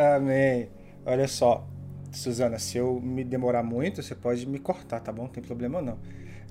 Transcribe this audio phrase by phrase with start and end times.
[0.00, 0.70] Amém.
[1.04, 1.68] Olha só,
[2.10, 5.24] Suzana, se eu me demorar muito, você pode me cortar, tá bom?
[5.24, 5.98] Não tem problema não.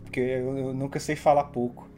[0.03, 1.89] Porque eu, eu nunca sei falar pouco.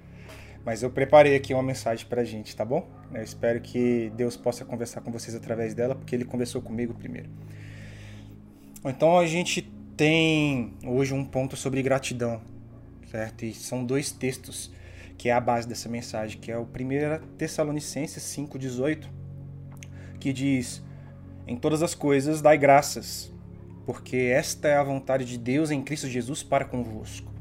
[0.63, 2.87] Mas eu preparei aqui uma mensagem pra gente, tá bom?
[3.13, 7.29] Eu espero que Deus possa conversar com vocês através dela, porque ele conversou comigo primeiro.
[8.85, 9.61] Então a gente
[9.97, 12.41] tem hoje um ponto sobre gratidão,
[13.11, 13.43] certo?
[13.43, 14.71] E são dois textos
[15.17, 19.05] que é a base dessa mensagem, que é o 1 Tessalonicenses 5,18,
[20.17, 20.81] que diz:
[21.47, 23.31] Em todas as coisas dai graças,
[23.85, 27.31] porque esta é a vontade de Deus em Cristo Jesus para convosco.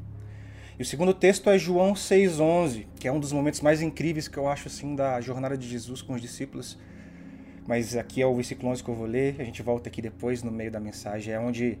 [0.77, 4.37] E o segundo texto é João 6,11, que é um dos momentos mais incríveis que
[4.37, 6.77] eu acho assim da jornada de Jesus com os discípulos.
[7.67, 10.41] Mas aqui é o versículo 11 que eu vou ler, a gente volta aqui depois
[10.41, 11.77] no meio da mensagem, é onde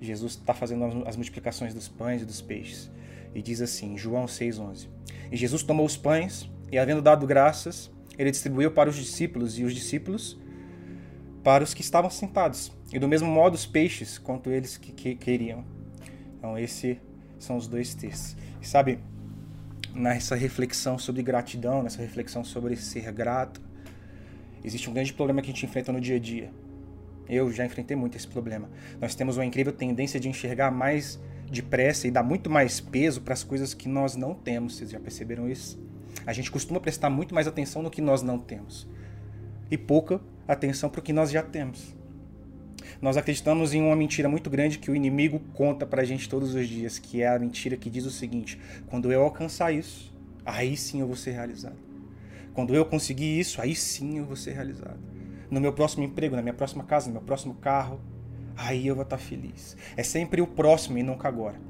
[0.00, 2.90] Jesus está fazendo as multiplicações dos pães e dos peixes.
[3.32, 4.88] E diz assim, João 6,11:
[5.30, 9.64] E Jesus tomou os pães, e havendo dado graças, ele distribuiu para os discípulos, e
[9.64, 10.39] os discípulos
[11.42, 12.72] para os que estavam sentados.
[12.92, 15.64] E do mesmo modo os peixes, quanto eles que, que queriam.
[16.36, 16.96] Então, esses
[17.38, 18.36] são os dois textos.
[18.60, 18.98] E sabe,
[19.94, 23.60] nessa reflexão sobre gratidão, nessa reflexão sobre ser grato,
[24.64, 26.50] existe um grande problema que a gente enfrenta no dia a dia.
[27.28, 28.68] Eu já enfrentei muito esse problema.
[29.00, 31.18] Nós temos uma incrível tendência de enxergar mais
[31.50, 34.76] depressa e dar muito mais peso para as coisas que nós não temos.
[34.76, 35.80] Vocês já perceberam isso?
[36.26, 38.86] A gente costuma prestar muito mais atenção no que nós não temos
[39.70, 40.20] e pouca
[40.52, 41.94] atenção para o que nós já temos.
[43.00, 46.54] Nós acreditamos em uma mentira muito grande que o inimigo conta para a gente todos
[46.54, 50.76] os dias, que é a mentira que diz o seguinte: quando eu alcançar isso, aí
[50.76, 51.78] sim eu vou ser realizado.
[52.52, 54.98] Quando eu conseguir isso, aí sim eu vou ser realizado.
[55.50, 58.00] No meu próximo emprego, na minha próxima casa, no meu próximo carro,
[58.56, 59.76] aí eu vou estar feliz.
[59.96, 61.60] É sempre o próximo e nunca agora.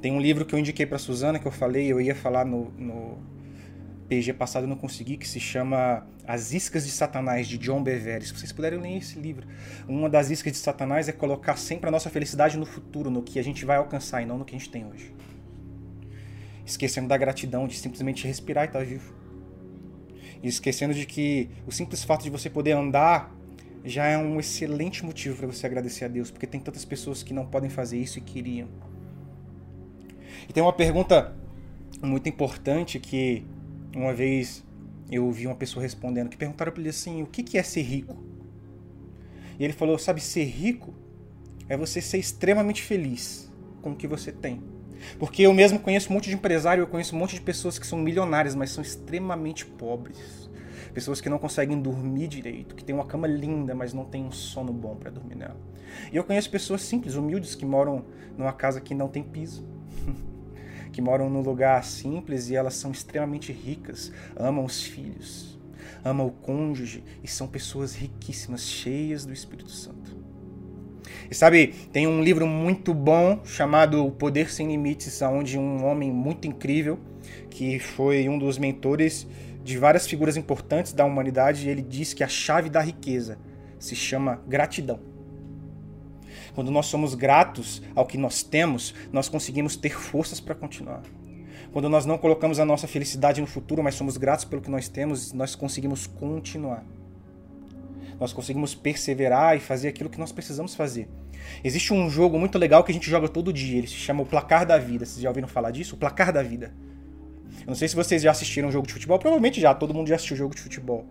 [0.00, 2.70] Tem um livro que eu indiquei para Suzana, que eu falei, eu ia falar no,
[2.72, 3.18] no
[4.14, 8.24] PG passado, eu não consegui, que se chama As Iscas de Satanás, de John Bevere.
[8.24, 9.46] Se vocês puderem ler esse livro.
[9.88, 13.38] Uma das iscas de Satanás é colocar sempre a nossa felicidade no futuro, no que
[13.40, 15.12] a gente vai alcançar e não no que a gente tem hoje.
[16.64, 19.12] Esquecendo da gratidão, de simplesmente respirar e estar vivo.
[20.42, 23.34] E esquecendo de que o simples fato de você poder andar
[23.84, 27.34] já é um excelente motivo para você agradecer a Deus, porque tem tantas pessoas que
[27.34, 28.68] não podem fazer isso e queriam.
[30.48, 31.34] E tem uma pergunta
[32.00, 33.44] muito importante que
[33.94, 34.64] uma vez
[35.10, 38.16] eu ouvi uma pessoa respondendo, que perguntaram para ele assim, o que é ser rico?
[39.58, 40.94] E ele falou, sabe, ser rico
[41.68, 44.62] é você ser extremamente feliz com o que você tem.
[45.18, 47.86] Porque eu mesmo conheço um monte de empresário, eu conheço um monte de pessoas que
[47.86, 50.44] são milionárias, mas são extremamente pobres
[50.94, 54.30] pessoas que não conseguem dormir direito, que têm uma cama linda, mas não têm um
[54.30, 55.56] sono bom para dormir nela.
[56.12, 58.04] E eu conheço pessoas simples, humildes, que moram
[58.38, 59.66] numa casa que não tem piso.
[60.94, 65.58] que moram num lugar simples e elas são extremamente ricas, amam os filhos,
[66.04, 70.16] amam o cônjuge e são pessoas riquíssimas, cheias do Espírito Santo.
[71.28, 76.12] E sabe, tem um livro muito bom chamado O Poder Sem Limites, onde um homem
[76.12, 77.00] muito incrível,
[77.50, 79.26] que foi um dos mentores
[79.64, 83.36] de várias figuras importantes da humanidade, ele diz que a chave da riqueza
[83.80, 85.13] se chama gratidão.
[86.54, 91.02] Quando nós somos gratos ao que nós temos, nós conseguimos ter forças para continuar.
[91.72, 94.88] Quando nós não colocamos a nossa felicidade no futuro, mas somos gratos pelo que nós
[94.88, 96.84] temos, nós conseguimos continuar.
[98.20, 101.08] Nós conseguimos perseverar e fazer aquilo que nós precisamos fazer.
[101.64, 104.26] Existe um jogo muito legal que a gente joga todo dia, ele se chama o
[104.26, 105.04] Placar da Vida.
[105.04, 105.96] Vocês já ouviram falar disso?
[105.96, 106.72] O Placar da Vida.
[107.64, 110.16] Eu não sei se vocês já assistiram jogo de futebol, provavelmente já, todo mundo já
[110.16, 111.06] assistiu jogo de futebol.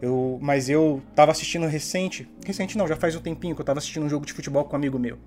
[0.00, 3.78] Eu, mas eu tava assistindo recente, recente não, já faz um tempinho que eu tava
[3.78, 5.18] assistindo um jogo de futebol com um amigo meu.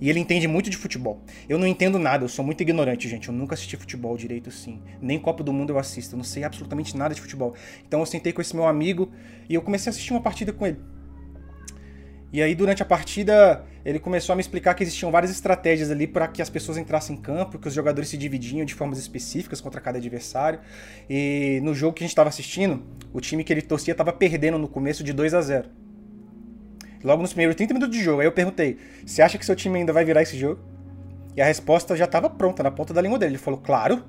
[0.00, 1.20] E ele entende muito de futebol.
[1.46, 3.28] Eu não entendo nada, eu sou muito ignorante, gente.
[3.28, 4.80] Eu nunca assisti futebol direito assim.
[5.00, 7.54] Nem Copa do Mundo eu assisto, eu não sei absolutamente nada de futebol.
[7.86, 9.12] Então eu sentei com esse meu amigo
[9.48, 10.78] e eu comecei a assistir uma partida com ele.
[12.32, 16.06] E aí, durante a partida, ele começou a me explicar que existiam várias estratégias ali
[16.06, 19.60] para que as pessoas entrassem em campo, que os jogadores se dividiam de formas específicas
[19.60, 20.60] contra cada adversário.
[21.08, 24.58] E no jogo que a gente estava assistindo, o time que ele torcia estava perdendo
[24.58, 25.68] no começo de 2 a 0
[27.02, 28.20] Logo nos primeiros 30 minutos de jogo.
[28.20, 30.60] Aí eu perguntei: Você acha que seu time ainda vai virar esse jogo?
[31.34, 33.32] E a resposta já estava pronta, na ponta da língua dele.
[33.32, 34.04] Ele falou: Claro,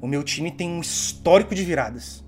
[0.00, 2.24] o meu time tem um histórico de viradas.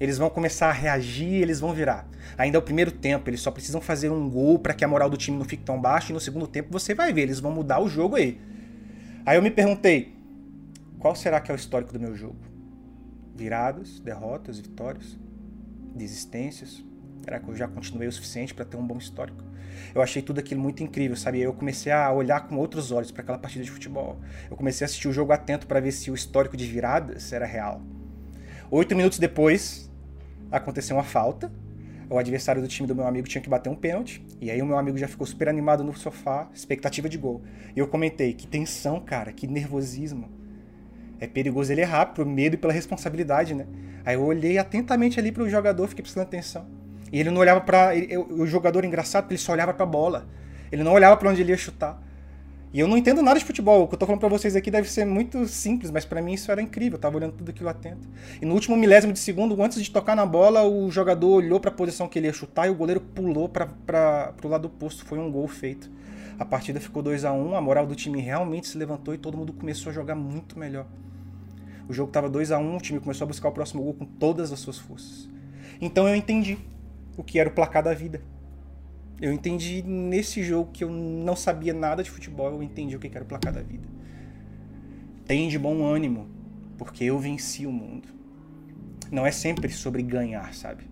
[0.00, 2.08] Eles vão começar a reagir, eles vão virar.
[2.36, 5.08] Ainda é o primeiro tempo, eles só precisam fazer um gol para que a moral
[5.08, 7.52] do time não fique tão baixa e no segundo tempo você vai ver, eles vão
[7.52, 8.40] mudar o jogo aí.
[9.24, 10.14] Aí eu me perguntei,
[10.98, 12.36] qual será que é o histórico do meu jogo?
[13.34, 15.18] Viradas, derrotas, vitórias,
[15.94, 16.82] desistências?
[17.22, 19.42] Será que eu já continuei o suficiente para ter um bom histórico?
[19.94, 21.40] Eu achei tudo aquilo muito incrível, sabe?
[21.40, 24.20] Eu comecei a olhar com outros olhos para aquela partida de futebol.
[24.50, 27.46] Eu comecei a assistir o jogo atento para ver se o histórico de viradas era
[27.46, 27.80] real.
[28.70, 29.90] Oito minutos depois,
[30.50, 31.52] aconteceu uma falta.
[32.08, 34.24] o adversário do time do meu amigo tinha que bater um pênalti.
[34.40, 37.42] E aí o meu amigo já ficou super animado no sofá, expectativa de gol.
[37.74, 40.30] E eu comentei, que tensão, cara, que nervosismo.
[41.20, 43.66] É perigoso ele errar, por medo e pela responsabilidade, né?
[44.04, 46.66] Aí eu olhei atentamente ali pro jogador, fiquei prestando atenção.
[47.12, 47.92] E ele não olhava para
[48.30, 50.26] O jogador engraçado, ele só olhava pra bola.
[50.72, 52.02] Ele não olhava para onde ele ia chutar.
[52.74, 53.84] E eu não entendo nada de futebol.
[53.84, 56.32] O que eu tô falando pra vocês aqui deve ser muito simples, mas para mim
[56.32, 56.96] isso era incrível.
[56.96, 58.08] Eu tava olhando tudo aquilo atento.
[58.42, 61.70] E no último milésimo de segundo, antes de tocar na bola, o jogador olhou para
[61.70, 63.66] a posição que ele ia chutar e o goleiro pulou para
[64.36, 65.04] pro lado oposto.
[65.04, 65.88] Foi um gol feito.
[66.36, 69.18] A partida ficou 2 a 1 um, a moral do time realmente se levantou e
[69.18, 70.86] todo mundo começou a jogar muito melhor.
[71.88, 73.94] O jogo estava 2 a 1 um, o time começou a buscar o próximo gol
[73.94, 75.28] com todas as suas forças.
[75.80, 76.58] Então eu entendi
[77.16, 78.20] o que era o placar da vida.
[79.20, 83.06] Eu entendi nesse jogo que eu não sabia nada de futebol, eu entendi o que
[83.06, 83.88] era o placar da vida.
[85.26, 86.28] Tem de bom ânimo,
[86.76, 88.08] porque eu venci o mundo.
[89.10, 90.84] Não é sempre sobre ganhar, sabe?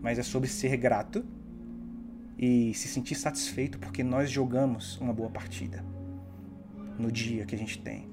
[0.00, 1.24] Mas é sobre ser grato
[2.38, 5.84] e se sentir satisfeito porque nós jogamos uma boa partida
[6.98, 8.09] no dia que a gente tem.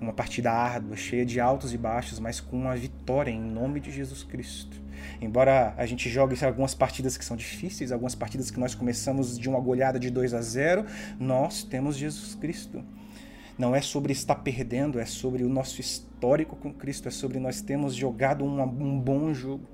[0.00, 3.90] Uma partida árdua, cheia de altos e baixos, mas com uma vitória em nome de
[3.90, 4.82] Jesus Cristo.
[5.20, 9.48] Embora a gente jogue algumas partidas que são difíceis, algumas partidas que nós começamos de
[9.48, 10.84] uma goleada de 2 a 0,
[11.18, 12.84] nós temos Jesus Cristo.
[13.56, 17.60] Não é sobre estar perdendo, é sobre o nosso histórico com Cristo, é sobre nós
[17.60, 19.68] termos jogado um, um bom jogo.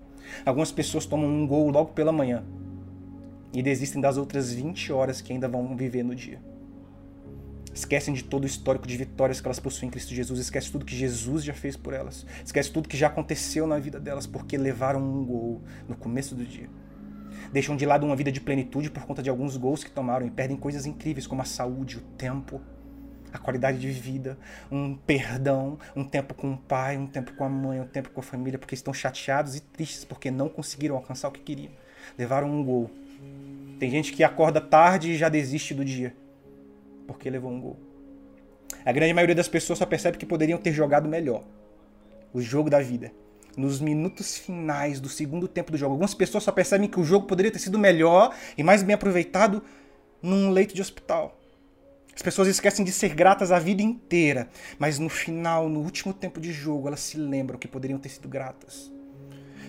[0.44, 2.44] Algumas pessoas tomam um gol logo pela manhã
[3.52, 6.49] e desistem das outras 20 horas que ainda vão viver no dia.
[7.72, 10.40] Esquecem de todo o histórico de vitórias que elas possuem em Cristo Jesus.
[10.40, 12.26] Esquece tudo que Jesus já fez por elas.
[12.44, 16.44] Esquece tudo que já aconteceu na vida delas porque levaram um gol no começo do
[16.44, 16.68] dia.
[17.52, 20.30] Deixam de lado uma vida de plenitude por conta de alguns gols que tomaram e
[20.30, 22.60] perdem coisas incríveis como a saúde, o tempo,
[23.32, 24.36] a qualidade de vida,
[24.70, 28.20] um perdão, um tempo com o pai, um tempo com a mãe, um tempo com
[28.20, 31.72] a família, porque estão chateados e tristes porque não conseguiram alcançar o que queriam.
[32.18, 32.90] Levaram um gol.
[33.78, 36.14] Tem gente que acorda tarde e já desiste do dia
[37.12, 37.76] porque levou um gol.
[38.84, 41.44] A grande maioria das pessoas só percebe que poderiam ter jogado melhor.
[42.32, 43.12] O jogo da vida.
[43.56, 45.92] Nos minutos finais do segundo tempo do jogo.
[45.92, 49.62] Algumas pessoas só percebem que o jogo poderia ter sido melhor e mais bem aproveitado
[50.22, 51.36] num leito de hospital.
[52.14, 54.48] As pessoas esquecem de ser gratas a vida inteira,
[54.78, 58.28] mas no final, no último tempo de jogo, elas se lembram que poderiam ter sido
[58.28, 58.92] gratas.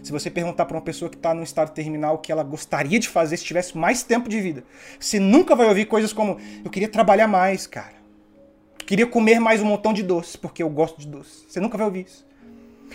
[0.03, 2.99] Se você perguntar para uma pessoa que está num estado terminal o que ela gostaria
[2.99, 4.63] de fazer se tivesse mais tempo de vida,
[4.99, 8.01] você nunca vai ouvir coisas como: eu queria trabalhar mais, cara.
[8.79, 11.45] Eu queria comer mais um montão de doces, porque eu gosto de doces.
[11.47, 12.25] Você nunca vai ouvir isso.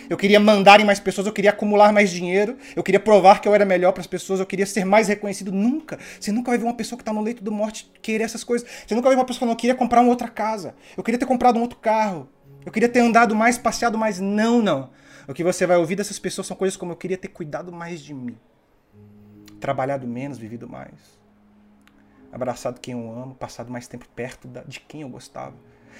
[0.09, 3.47] Eu queria mandar em mais pessoas, eu queria acumular mais dinheiro, eu queria provar que
[3.47, 5.51] eu era melhor para as pessoas, eu queria ser mais reconhecido.
[5.51, 5.97] Nunca.
[6.19, 8.67] Você nunca vai ver uma pessoa que está no leito da morte querer essas coisas.
[8.85, 11.17] Você nunca vai ver uma pessoa falando, eu queria comprar uma outra casa, eu queria
[11.17, 12.29] ter comprado um outro carro,
[12.65, 14.19] eu queria ter andado mais, passeado mais.
[14.19, 14.89] Não, não.
[15.27, 17.99] O que você vai ouvir dessas pessoas são coisas como eu queria ter cuidado mais
[18.01, 18.37] de mim,
[19.59, 21.19] trabalhado menos, vivido mais,
[22.31, 25.53] abraçado quem eu amo, passado mais tempo perto de quem eu gostava,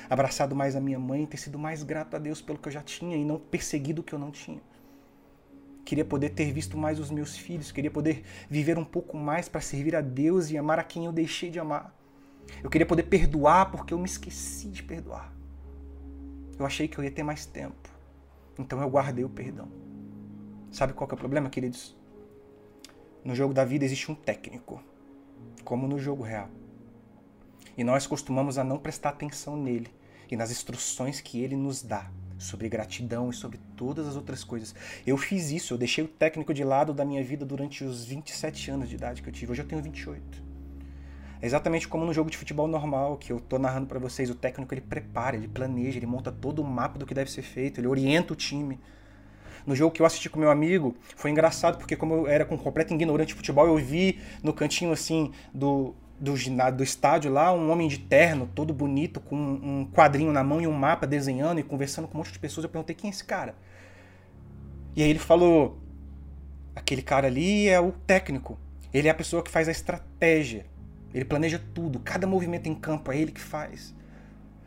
[0.09, 2.81] abraçado mais a minha mãe, ter sido mais grato a Deus pelo que eu já
[2.81, 4.61] tinha e não perseguido o que eu não tinha.
[5.83, 9.59] Queria poder ter visto mais os meus filhos, queria poder viver um pouco mais para
[9.59, 11.93] servir a Deus e amar a quem eu deixei de amar.
[12.63, 15.33] Eu queria poder perdoar porque eu me esqueci de perdoar.
[16.57, 17.96] Eu achei que eu ia ter mais tempo.
[18.59, 19.67] Então eu guardei o perdão.
[20.71, 21.95] Sabe qual é o problema, queridos?
[23.23, 24.81] No jogo da vida existe um técnico,
[25.63, 26.49] como no jogo real.
[27.77, 29.89] E nós costumamos a não prestar atenção nele
[30.29, 34.73] e nas instruções que ele nos dá sobre gratidão e sobre todas as outras coisas.
[35.05, 38.71] Eu fiz isso, eu deixei o técnico de lado da minha vida durante os 27
[38.71, 39.51] anos de idade que eu tive.
[39.51, 40.46] Hoje eu tenho 28.
[41.41, 44.35] É exatamente como no jogo de futebol normal, que eu tô narrando para vocês, o
[44.35, 47.79] técnico ele prepara, ele planeja, ele monta todo o mapa do que deve ser feito,
[47.79, 48.79] ele orienta o time.
[49.65, 52.57] No jogo que eu assisti com meu amigo, foi engraçado porque como eu era com
[52.57, 56.33] completo ignorante de futebol, eu vi no cantinho assim do do,
[56.75, 60.67] do estádio lá, um homem de terno, todo bonito, com um quadrinho na mão e
[60.67, 62.63] um mapa desenhando e conversando com um monte de pessoas.
[62.63, 63.55] Eu perguntei quem é esse cara.
[64.95, 65.77] E aí ele falou:
[66.75, 68.57] aquele cara ali é o técnico.
[68.93, 70.65] Ele é a pessoa que faz a estratégia.
[71.13, 73.95] Ele planeja tudo, cada movimento em campo é ele que faz.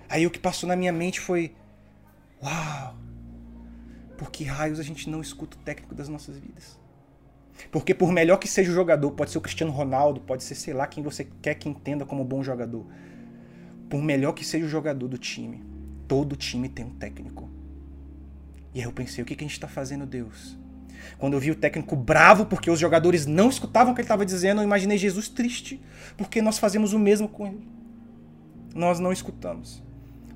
[0.08, 1.54] Aí o que passou na minha mente foi:
[2.42, 2.96] Uau!
[4.16, 6.78] Por que raios a gente não escuta o técnico das nossas vidas?
[7.70, 10.74] Porque por melhor que seja o jogador, pode ser o Cristiano Ronaldo, pode ser sei
[10.74, 12.86] lá quem você quer que entenda como bom jogador.
[13.88, 15.64] Por melhor que seja o jogador do time,
[16.06, 17.50] todo time tem um técnico.
[18.74, 20.56] E aí eu pensei, o que, que a gente está fazendo, Deus?
[21.18, 24.24] Quando eu vi o técnico bravo porque os jogadores não escutavam o que ele estava
[24.24, 25.80] dizendo, eu imaginei Jesus triste
[26.16, 27.66] porque nós fazemos o mesmo com ele.
[28.74, 29.82] Nós não escutamos.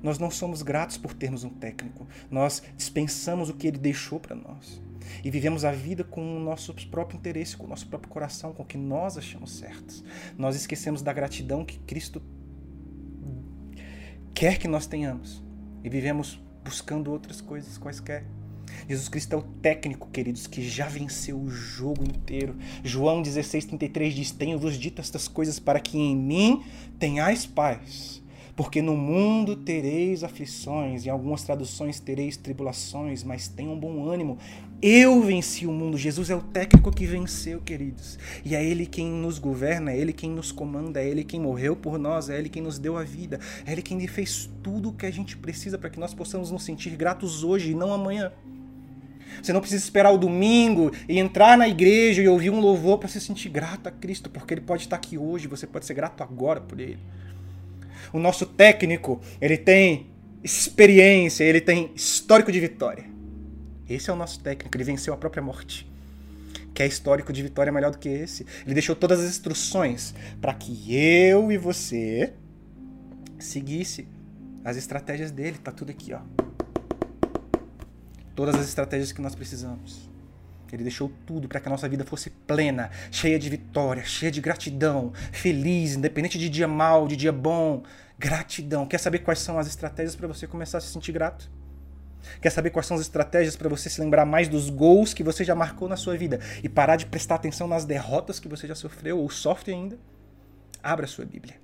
[0.03, 2.07] Nós não somos gratos por termos um técnico.
[2.29, 4.81] Nós dispensamos o que ele deixou para nós.
[5.23, 8.63] e vivemos a vida com o nosso próprio interesse, com o nosso próprio coração, com
[8.63, 10.03] o que nós achamos certos.
[10.37, 12.21] Nós esquecemos da gratidão que Cristo
[14.33, 15.43] quer que nós tenhamos
[15.83, 18.25] e vivemos buscando outras coisas quaisquer.
[18.87, 22.55] Jesus Cristo é o técnico, queridos, que já venceu o jogo inteiro.
[22.83, 26.63] João 16,33 diz: Tenho-vos dito estas coisas para que em mim
[26.99, 28.23] tenhais paz.
[28.55, 34.37] Porque no mundo tereis aflições, em algumas traduções tereis tribulações, mas tenham bom ânimo.
[34.81, 35.97] Eu venci o mundo.
[35.97, 38.17] Jesus é o técnico que venceu, queridos.
[38.45, 41.75] E é Ele quem nos governa, é Ele quem nos comanda, é Ele quem morreu
[41.75, 44.93] por nós, é Ele quem nos deu a vida, é Ele quem fez tudo o
[44.93, 48.31] que a gente precisa para que nós possamos nos sentir gratos hoje e não amanhã.
[49.41, 53.09] Você não precisa esperar o domingo e entrar na igreja e ouvir um louvor para
[53.09, 56.23] se sentir grato a Cristo, porque Ele pode estar aqui hoje, você pode ser grato
[56.23, 56.99] agora por Ele.
[58.13, 60.07] O nosso técnico, ele tem
[60.43, 63.05] experiência, ele tem histórico de vitória.
[63.89, 65.89] Esse é o nosso técnico, ele venceu a própria morte.
[66.73, 68.45] Quer histórico de vitória melhor do que esse?
[68.65, 72.33] Ele deixou todas as instruções para que eu e você
[73.39, 74.07] seguisse
[74.63, 75.57] as estratégias dele.
[75.57, 76.44] Tá tudo aqui, ó
[78.35, 80.09] todas as estratégias que nós precisamos.
[80.75, 84.41] Ele deixou tudo para que a nossa vida fosse plena, cheia de vitória, cheia de
[84.41, 87.83] gratidão, feliz, independente de dia mal, de dia bom.
[88.19, 88.85] Gratidão.
[88.85, 91.49] Quer saber quais são as estratégias para você começar a se sentir grato?
[92.41, 95.43] Quer saber quais são as estratégias para você se lembrar mais dos gols que você
[95.43, 98.75] já marcou na sua vida e parar de prestar atenção nas derrotas que você já
[98.75, 99.97] sofreu ou sofre ainda?
[100.81, 101.55] Abra a sua Bíblia.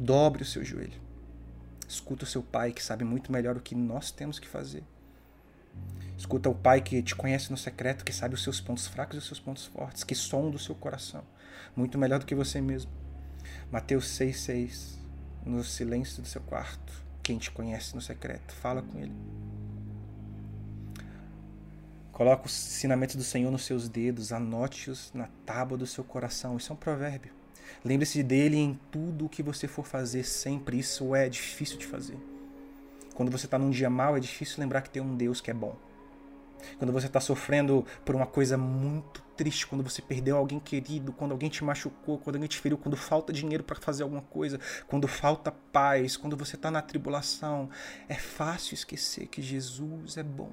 [0.00, 1.00] Dobre o seu joelho.
[1.88, 4.82] Escuta o seu pai que sabe muito melhor o que nós temos que fazer.
[6.16, 9.18] Escuta o Pai que te conhece no secreto, que sabe os seus pontos fracos e
[9.18, 11.22] os seus pontos fortes, que sonda o seu coração,
[11.76, 12.90] muito melhor do que você mesmo.
[13.70, 14.98] Mateus 6,6
[15.44, 19.14] No silêncio do seu quarto, quem te conhece no secreto, fala com ele.
[22.12, 26.56] Coloca os ensinamentos do Senhor nos seus dedos, anote-os na tábua do seu coração.
[26.56, 27.32] Isso é um provérbio.
[27.84, 30.78] Lembre-se dele em tudo o que você for fazer sempre.
[30.78, 32.16] Isso é difícil de fazer.
[33.14, 35.54] Quando você está num dia mal, é difícil lembrar que tem um Deus que é
[35.54, 35.76] bom.
[36.78, 41.32] Quando você está sofrendo por uma coisa muito triste, quando você perdeu alguém querido, quando
[41.32, 45.06] alguém te machucou, quando alguém te feriu, quando falta dinheiro para fazer alguma coisa, quando
[45.06, 47.68] falta paz, quando você está na tribulação,
[48.08, 50.52] é fácil esquecer que Jesus é bom.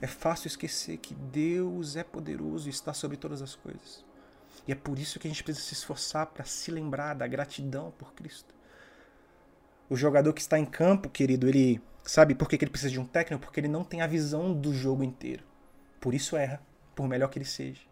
[0.00, 4.04] É fácil esquecer que Deus é poderoso e está sobre todas as coisas.
[4.68, 7.92] E é por isso que a gente precisa se esforçar para se lembrar da gratidão
[7.96, 8.55] por Cristo.
[9.88, 13.04] O jogador que está em campo, querido, ele sabe por que ele precisa de um
[13.04, 13.44] técnico?
[13.44, 15.44] Porque ele não tem a visão do jogo inteiro.
[16.00, 16.60] Por isso erra,
[16.94, 17.82] por melhor que ele seja.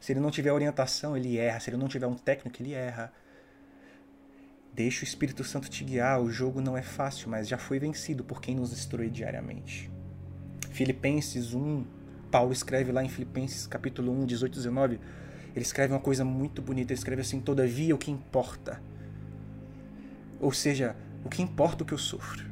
[0.00, 1.60] Se ele não tiver orientação, ele erra.
[1.60, 3.12] Se ele não tiver um técnico, ele erra.
[4.74, 6.20] Deixa o Espírito Santo te guiar.
[6.20, 9.90] O jogo não é fácil, mas já foi vencido por quem nos instrui diariamente.
[10.70, 11.84] Filipenses 1,
[12.30, 15.00] Paulo escreve lá em Filipenses capítulo 1, 18 e 19.
[15.54, 16.92] Ele escreve uma coisa muito bonita.
[16.92, 18.80] Ele escreve assim: Todavia, o que importa.
[20.40, 20.94] Ou seja,
[21.28, 22.42] o que importa o que eu sofro.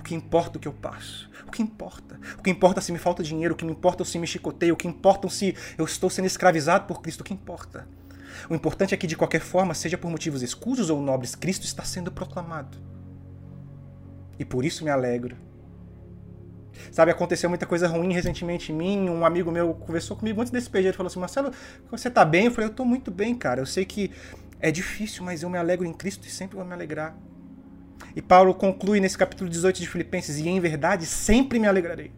[0.00, 1.30] O que importa o que eu passo.
[1.46, 2.18] O que importa?
[2.36, 4.76] O que importa se me falta dinheiro, o que me importa se me chicoteio, o
[4.76, 7.86] que importa se eu estou sendo escravizado por Cristo, o que importa?
[8.50, 11.84] O importante é que, de qualquer forma, seja por motivos escusos ou nobres, Cristo está
[11.84, 12.76] sendo proclamado.
[14.36, 15.36] E por isso me alegro.
[16.90, 19.08] Sabe, aconteceu muita coisa ruim recentemente em mim.
[19.08, 20.88] Um amigo meu conversou comigo antes desse PG.
[20.88, 21.52] Ele falou assim: Marcelo,
[21.88, 22.46] você tá bem?
[22.46, 23.60] Eu falei: Eu tô muito bem, cara.
[23.60, 24.10] Eu sei que
[24.58, 27.16] é difícil, mas eu me alegro em Cristo e sempre vou me alegrar.
[28.16, 32.12] E Paulo conclui nesse capítulo 18 de Filipenses: E em verdade sempre me alegrarei.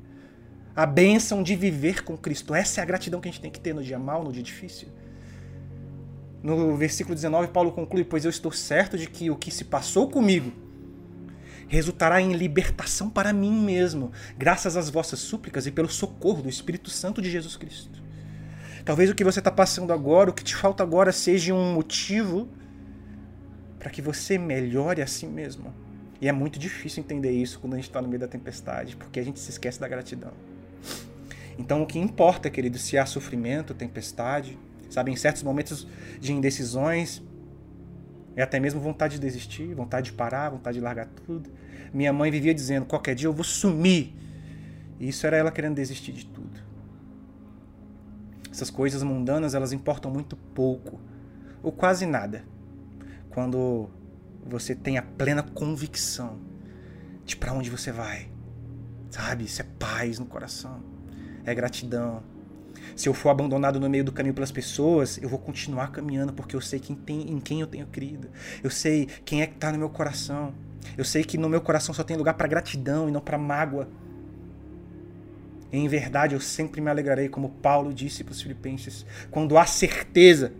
[0.74, 2.54] A bênção de viver com Cristo.
[2.54, 4.42] Essa é a gratidão que a gente tem que ter no dia mal, no dia
[4.42, 4.88] difícil.
[6.42, 10.10] No versículo 19, Paulo conclui: Pois eu estou certo de que o que se passou
[10.10, 10.52] comigo
[11.68, 16.90] resultará em libertação para mim mesmo, graças às vossas súplicas e pelo socorro do Espírito
[16.90, 18.02] Santo de Jesus Cristo.
[18.84, 22.48] Talvez o que você está passando agora, o que te falta agora, seja um motivo
[23.80, 25.74] para que você melhore a si mesmo.
[26.20, 29.20] E é muito difícil entender isso quando a gente está no meio da tempestade, porque
[29.20, 30.32] a gente se esquece da gratidão.
[31.58, 34.58] Então, o que importa, querido, se há sofrimento, tempestade,
[34.90, 35.86] sabe, em certos momentos
[36.20, 37.22] de indecisões,
[38.34, 41.50] é até mesmo vontade de desistir, vontade de parar, vontade de largar tudo.
[41.92, 44.14] Minha mãe vivia dizendo: qualquer dia eu vou sumir.
[45.00, 46.60] E isso era ela querendo desistir de tudo.
[48.50, 51.00] Essas coisas mundanas, elas importam muito pouco,
[51.62, 52.44] ou quase nada
[53.30, 53.90] quando
[54.48, 56.38] você tem a plena convicção
[57.24, 58.28] de para onde você vai.
[59.10, 59.44] Sabe?
[59.44, 60.82] Isso é paz no coração.
[61.44, 62.22] É gratidão.
[62.94, 66.54] Se eu for abandonado no meio do caminho pelas pessoas, eu vou continuar caminhando porque
[66.54, 68.28] eu sei quem tem, em quem eu tenho crido.
[68.62, 70.54] Eu sei quem é que está no meu coração.
[70.96, 73.88] Eu sei que no meu coração só tem lugar para gratidão e não para mágoa.
[75.72, 79.04] Em verdade, eu sempre me alegrarei, como Paulo disse para os filipenses.
[79.30, 80.52] Quando há certeza,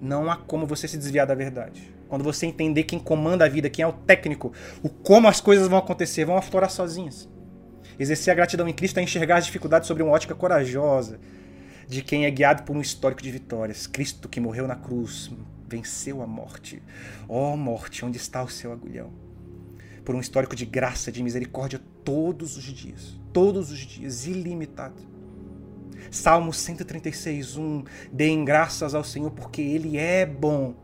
[0.00, 1.97] não há como você se desviar da verdade.
[2.08, 5.68] Quando você entender quem comanda a vida, quem é o técnico, o como as coisas
[5.68, 7.28] vão acontecer, vão aflorar sozinhas.
[7.98, 11.18] Exercer a gratidão em Cristo é enxergar as dificuldades sobre uma ótica corajosa
[11.88, 13.86] de quem é guiado por um histórico de vitórias.
[13.86, 15.30] Cristo que morreu na cruz,
[15.66, 16.82] venceu a morte.
[17.28, 19.10] Ó oh, morte, onde está o seu agulhão?
[20.04, 23.18] Por um histórico de graça, de misericórdia todos os dias.
[23.32, 25.02] Todos os dias, ilimitado.
[26.10, 27.84] Salmo 136, 1.
[28.12, 30.74] Deem graças ao Senhor porque Ele é bom.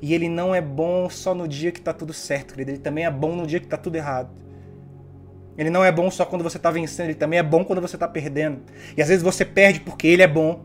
[0.00, 2.72] E Ele não é bom só no dia que está tudo certo, querido.
[2.72, 4.30] Ele também é bom no dia que está tudo errado.
[5.56, 7.96] Ele não é bom só quando você está vencendo, ele também é bom quando você
[7.96, 8.62] está perdendo.
[8.96, 10.64] E às vezes você perde porque ele é bom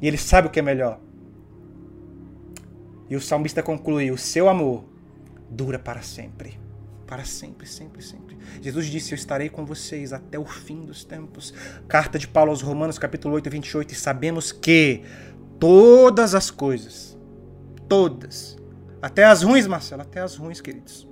[0.00, 0.98] e ele sabe o que é melhor.
[3.08, 4.84] E o salmista conclui: O seu amor
[5.50, 6.58] dura para sempre.
[7.06, 8.38] Para sempre, sempre, sempre.
[8.62, 11.52] Jesus disse: Eu estarei com vocês até o fim dos tempos.
[11.86, 13.92] Carta de Paulo aos Romanos, capítulo 8, 28.
[13.92, 15.02] E sabemos que
[15.60, 17.13] todas as coisas,
[17.88, 18.56] todas,
[19.00, 21.06] até as ruins, Marcelo, até as ruins, queridos,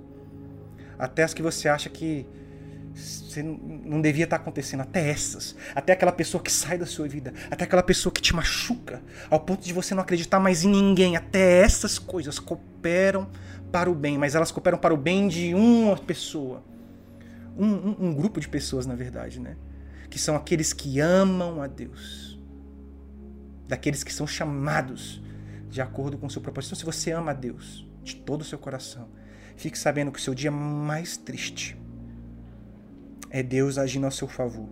[0.97, 2.25] até as que você acha que
[2.93, 4.81] você não devia estar acontecendo.
[4.81, 5.55] Até essas.
[5.73, 7.33] Até aquela pessoa que sai da sua vida.
[7.49, 9.01] Até aquela pessoa que te machuca.
[9.29, 11.17] Ao ponto de você não acreditar mais em ninguém.
[11.17, 13.27] Até essas coisas cooperam
[13.71, 14.17] para o bem.
[14.17, 16.63] Mas elas cooperam para o bem de uma pessoa.
[17.57, 19.57] Um, um, um grupo de pessoas, na verdade, né?
[20.09, 22.39] Que são aqueles que amam a Deus.
[23.67, 25.21] Daqueles que são chamados
[25.73, 26.75] de acordo com o seu propósito.
[26.75, 29.09] Então, se você ama a Deus de todo o seu coração,
[29.57, 31.75] fique sabendo que o seu dia mais triste
[33.31, 34.69] é Deus agindo a seu favor,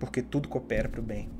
[0.00, 1.30] porque tudo coopera para o bem.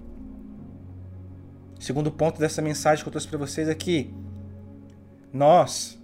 [1.81, 4.15] Segundo ponto dessa mensagem que eu trouxe para vocês é que
[5.33, 6.01] nós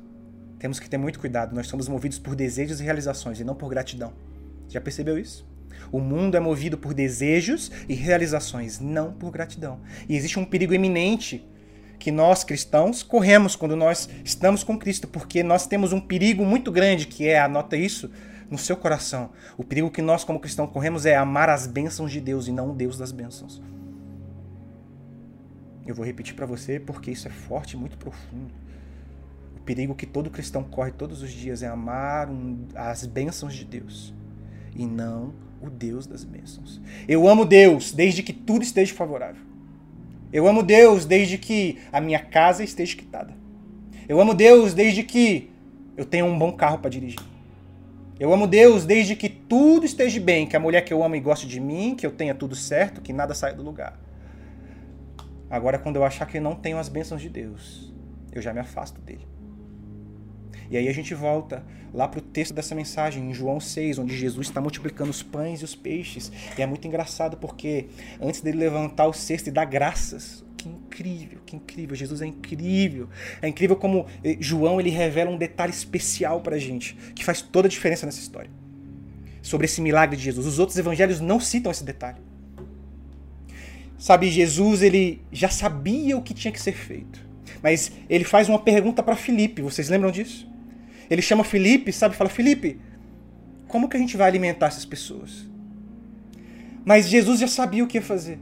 [0.58, 3.70] temos que ter muito cuidado, nós somos movidos por desejos e realizações e não por
[3.70, 4.12] gratidão.
[4.68, 5.48] Já percebeu isso?
[5.92, 9.80] O mundo é movido por desejos e realizações, não por gratidão.
[10.08, 11.48] E existe um perigo eminente
[12.00, 16.72] que nós cristãos corremos quando nós estamos com Cristo, porque nós temos um perigo muito
[16.72, 18.10] grande que é, anota isso,
[18.50, 19.30] no seu coração.
[19.56, 22.70] O perigo que nós, como cristãos, corremos é amar as bênçãos de Deus e não
[22.70, 23.62] o Deus das bênçãos.
[25.86, 28.52] Eu vou repetir para você porque isso é forte e muito profundo.
[29.56, 33.64] O perigo que todo cristão corre todos os dias é amar um, as bênçãos de
[33.64, 34.14] Deus
[34.74, 36.80] e não o Deus das bênçãos.
[37.06, 39.49] Eu amo Deus desde que tudo esteja favorável.
[40.32, 43.34] Eu amo Deus desde que a minha casa esteja quitada.
[44.08, 45.50] Eu amo Deus desde que
[45.96, 47.20] eu tenha um bom carro para dirigir.
[48.18, 51.20] Eu amo Deus desde que tudo esteja bem, que a mulher que eu amo e
[51.20, 53.98] goste de mim, que eu tenha tudo certo, que nada saia do lugar.
[55.48, 57.92] Agora, quando eu achar que eu não tenho as bênçãos de Deus,
[58.30, 59.26] eu já me afasto dele.
[60.70, 64.16] E aí a gente volta lá para o texto dessa mensagem, em João 6, onde
[64.16, 66.30] Jesus está multiplicando os pães e os peixes.
[66.56, 67.86] E é muito engraçado porque
[68.20, 71.96] antes dele levantar o cesto e dar graças, que incrível, que incrível.
[71.96, 73.08] Jesus é incrível.
[73.42, 77.42] É incrível como eh, João ele revela um detalhe especial para a gente, que faz
[77.42, 78.50] toda a diferença nessa história.
[79.42, 80.46] Sobre esse milagre de Jesus.
[80.46, 82.18] Os outros evangelhos não citam esse detalhe.
[83.98, 87.26] Sabe, Jesus ele já sabia o que tinha que ser feito.
[87.62, 89.62] Mas ele faz uma pergunta para Filipe.
[89.62, 90.48] Vocês lembram disso?
[91.10, 92.14] Ele chama Filipe, sabe?
[92.14, 92.80] Fala: Filipe,
[93.66, 95.48] como que a gente vai alimentar essas pessoas?
[96.84, 98.38] Mas Jesus já sabia o que ia fazer.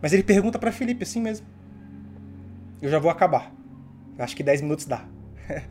[0.00, 1.46] Mas ele pergunta para Felipe assim mesmo.
[2.80, 3.52] Eu já vou acabar.
[4.16, 5.04] Acho que 10 minutos dá.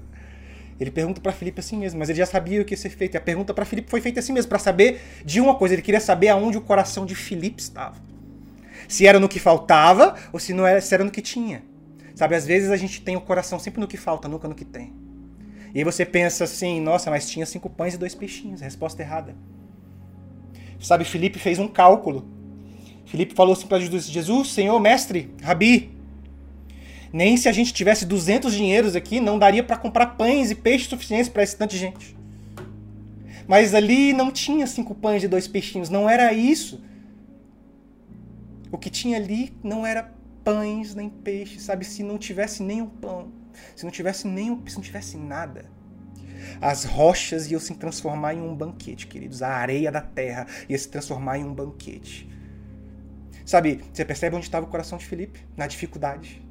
[0.79, 3.15] ele pergunta para Felipe assim mesmo, mas ele já sabia o que ia ser feito.
[3.15, 5.75] E a pergunta para Felipe foi feita assim mesmo, para saber de uma coisa.
[5.75, 7.95] Ele queria saber aonde o coração de Felipe estava.
[8.87, 11.63] Se era no que faltava ou se não era, se era no que tinha.
[12.15, 14.65] Sabe, às vezes a gente tem o coração sempre no que falta, nunca no que
[14.65, 15.06] tem.
[15.73, 18.61] E aí você pensa assim, nossa, mas tinha cinco pães e dois peixinhos.
[18.61, 19.35] Resposta errada.
[20.79, 22.37] Sabe, Felipe fez um cálculo
[23.07, 25.89] Filipe falou assim para Jesus: Jesus, Senhor, mestre, Rabi,
[27.11, 30.89] nem se a gente tivesse 200 dinheiros aqui, não daria para comprar pães e peixes
[30.89, 32.15] suficientes para esse tanto de gente.
[33.47, 36.83] Mas ali não tinha cinco pães e dois peixinhos, não era isso.
[38.69, 41.85] O que tinha ali não era pães nem peixes, sabe?
[41.85, 43.31] Se não tivesse nenhum pão,
[43.75, 45.65] se não tivesse nenhum, se não tivesse nada,
[46.61, 49.41] as rochas iam se transformar em um banquete, queridos.
[49.41, 52.29] A areia da terra ia se transformar em um banquete.
[53.45, 55.39] Sabe, você percebe onde estava o coração de Felipe?
[55.55, 56.45] Na dificuldade,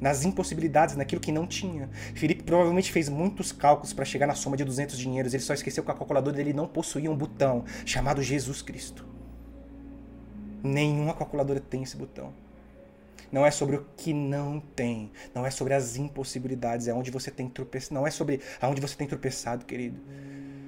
[0.00, 1.88] nas impossibilidades, naquilo que não tinha.
[2.14, 5.32] Felipe provavelmente fez muitos cálculos para chegar na soma de 200 dinheiros.
[5.32, 9.06] Ele só esqueceu que a calculadora dele não possuía um botão chamado Jesus Cristo.
[10.62, 12.34] Nenhuma calculadora tem esse botão.
[13.32, 17.30] Não é sobre o que não tem, não é sobre as impossibilidades, é onde você
[17.30, 19.98] tem tropeçado, não é sobre aonde você tem tropeçado, querido.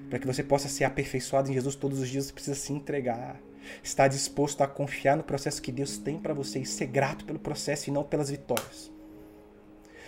[0.09, 3.38] Para que você possa ser aperfeiçoado em Jesus todos os dias, você precisa se entregar.
[3.83, 7.38] Está disposto a confiar no processo que Deus tem para você e ser grato pelo
[7.38, 8.90] processo e não pelas vitórias.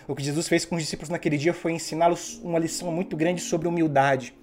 [0.07, 3.41] O que Jesus fez com os discípulos naquele dia foi ensiná-los uma lição muito grande
[3.41, 4.35] sobre humildade,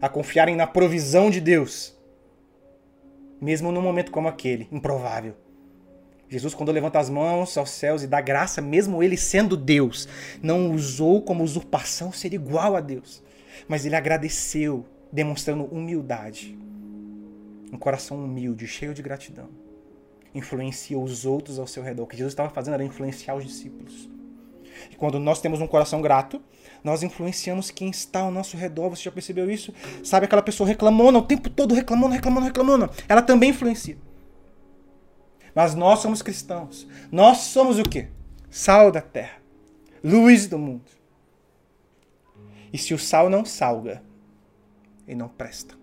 [0.00, 1.96] a confiarem na provisão de Deus,
[3.40, 5.43] mesmo num momento como aquele, improvável.
[6.34, 10.08] Jesus, quando levanta as mãos aos céus e dá graça, mesmo ele sendo Deus,
[10.42, 13.22] não usou como usurpação ser igual a Deus,
[13.68, 16.58] mas ele agradeceu, demonstrando humildade.
[17.72, 19.48] Um coração humilde, cheio de gratidão.
[20.34, 22.02] Influenciou os outros ao seu redor.
[22.02, 24.10] O que Jesus estava fazendo era influenciar os discípulos.
[24.90, 26.42] E quando nós temos um coração grato,
[26.82, 28.90] nós influenciamos quem está ao nosso redor.
[28.90, 29.72] Você já percebeu isso?
[30.02, 32.90] Sabe aquela pessoa reclamando o tempo todo, reclamando, reclamando, reclamando.
[33.08, 33.96] Ela também influencia.
[35.54, 36.86] Mas nós somos cristãos.
[37.10, 38.08] Nós somos o quê?
[38.50, 39.38] Sal da terra.
[40.02, 40.90] Luz do mundo.
[42.72, 44.02] E se o sal não salga,
[45.06, 45.76] ele não presta.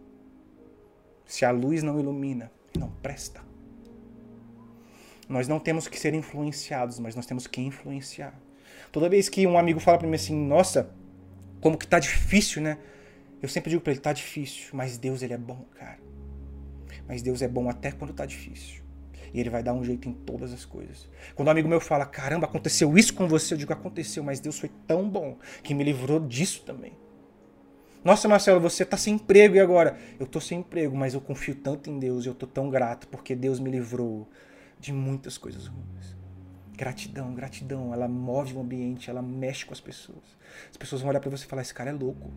[1.26, 3.42] Se a luz não ilumina, ele não presta.
[5.30, 8.38] Nós não temos que ser influenciados, mas nós temos que influenciar.
[8.92, 10.94] Toda vez que um amigo fala para mim assim, nossa,
[11.62, 12.78] como que tá difícil, né?
[13.42, 16.00] Eu sempre digo para ele, tá difícil, mas Deus ele é bom, cara.
[17.08, 18.84] Mas Deus é bom até quando tá difícil.
[19.34, 21.10] E ele vai dar um jeito em todas as coisas.
[21.36, 24.60] Quando um amigo meu fala, caramba, aconteceu isso com você, eu digo, aconteceu, mas Deus
[24.60, 26.94] foi tão bom que me livrou disso também.
[28.04, 29.96] Nossa, Marcelo, você tá sem emprego e agora?
[30.20, 33.08] Eu tô sem emprego, mas eu confio tanto em Deus e eu tô tão grato
[33.08, 34.28] porque Deus me livrou
[34.80, 36.18] de muitas coisas ruins.
[36.76, 40.36] Gratidão, gratidão, ela move o ambiente, ela mexe com as pessoas.
[40.72, 42.32] As pessoas vão olhar para você e falar: esse cara é louco.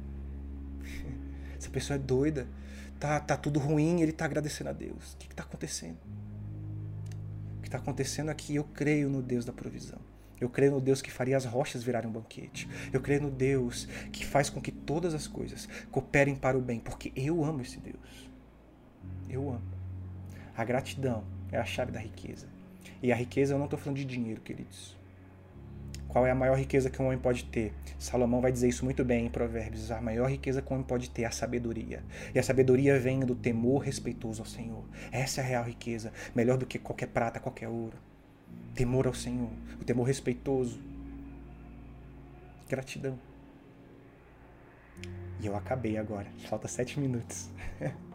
[1.59, 2.47] Essa pessoa é doida.
[3.01, 5.15] Tá, tá tudo ruim ele tá agradecendo a Deus.
[5.15, 5.97] O que, que tá acontecendo?
[7.75, 8.55] Está acontecendo aqui?
[8.55, 9.99] Eu creio no Deus da provisão.
[10.41, 12.69] Eu creio no Deus que faria as rochas virarem um banquete.
[12.93, 16.79] Eu creio no Deus que faz com que todas as coisas cooperem para o bem,
[16.79, 18.31] porque eu amo esse Deus.
[19.29, 19.65] Eu amo.
[20.57, 22.47] A gratidão é a chave da riqueza.
[23.03, 24.97] E a riqueza eu não estou falando de dinheiro, queridos.
[26.15, 27.73] Qual é a maior riqueza que um homem pode ter?
[27.99, 29.91] Salomão vai dizer isso muito bem em Provérbios.
[29.91, 32.05] A maior riqueza que um homem pode ter é a sabedoria.
[32.33, 34.85] E a sabedoria vem do temor respeitoso ao Senhor.
[35.11, 36.13] Essa é a real riqueza.
[36.33, 37.99] Melhor do que qualquer prata, qualquer ouro.
[38.77, 39.51] Temor ao Senhor.
[39.81, 40.79] O temor respeitoso.
[42.69, 43.19] Gratidão.
[45.41, 46.29] E eu acabei agora.
[46.49, 47.51] Falta sete minutos.